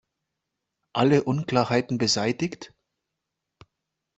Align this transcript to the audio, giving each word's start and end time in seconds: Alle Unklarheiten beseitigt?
Alle 0.93 1.21
Unklarheiten 1.25 1.99
beseitigt? 1.99 2.73